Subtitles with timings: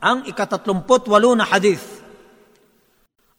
[0.00, 2.00] Ang ikatatlumput walo na hadith.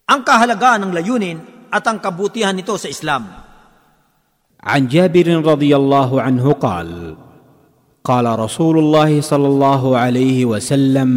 [0.06, 1.38] Ang kahalagaan ng layunin
[1.74, 3.42] at ang kabutihan nito sa Islam.
[4.62, 7.18] عن جابر رضي الله عنه قال
[8.06, 11.10] قال رسول الله صلى الله عليه وسلم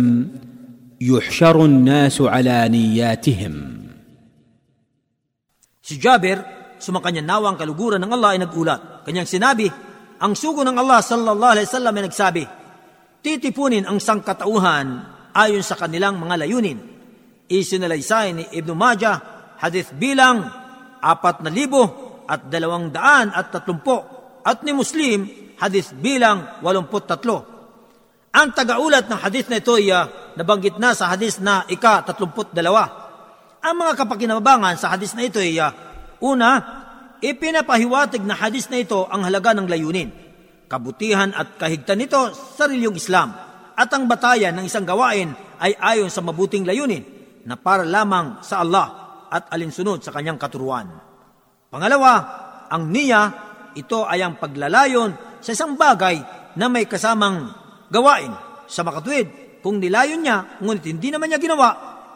[1.01, 3.85] يحشر الناس على نياتهم
[5.85, 6.41] Si Jabir,
[6.81, 9.05] sumakanya nawa ang kaluguran ng Allah ay nagulat.
[9.05, 9.69] Kanyang sinabi,
[10.17, 12.43] ang sugo ng Allah sallallahu alaihi wasallam ay nagsabi,
[13.21, 16.80] titipunin ang sangkatauhan ayon sa kanilang mga layunin.
[17.50, 19.18] Isinalaysay ni Ibn Majah,
[19.58, 20.46] hadith bilang
[21.02, 21.84] apat na libo
[22.30, 23.98] at dalawang daan at tatlumpo
[24.46, 25.26] at ni Muslim,
[25.58, 27.38] hadith bilang walumput tatlo.
[28.30, 32.54] Ang tagaulat ng hadith na ito ay uh, nabanggit na sa hadith na ika tatlumput
[32.54, 32.86] dalawa.
[33.60, 35.74] Ang mga kapakinabangan sa hadis na ito ay uh,
[36.22, 36.62] una,
[37.20, 40.14] ipinapahiwatig na hadis na ito ang halaga ng layunin,
[40.70, 43.49] kabutihan at kahigtan nito sa reliyong Islam,
[43.80, 45.32] at ang batayan ng isang gawain
[45.64, 47.00] ay ayon sa mabuting layunin
[47.48, 48.88] na para lamang sa Allah
[49.32, 50.92] at alinsunod sa kanyang katuruan.
[51.72, 52.14] Pangalawa,
[52.68, 53.32] ang niya,
[53.80, 56.20] ito ay ang paglalayon sa isang bagay
[56.60, 57.56] na may kasamang
[57.88, 58.36] gawain
[58.68, 59.62] sa makatuwid.
[59.64, 61.70] Kung nilayon niya, ngunit hindi naman niya ginawa,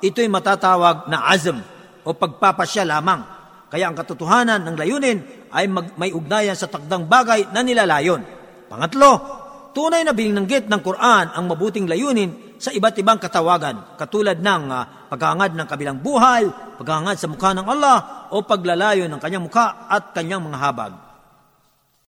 [0.04, 1.64] ito'y matatawag na azm
[2.04, 3.24] o pagpapasya lamang.
[3.72, 5.20] Kaya ang katotohanan ng layunin
[5.56, 8.22] ay mag, may ugnayan sa takdang bagay na nilalayon.
[8.68, 9.43] Pangatlo,
[9.74, 15.12] tunay na bininanggit ng Quran ang mabuting layunin sa iba't ibang katawagan, katulad ng uh,
[15.12, 16.48] paghangad ng kabilang buhay,
[16.80, 21.13] paghangad sa mukha ng Allah, o paglalayo ng kanyang mukha at kanyang mga habag.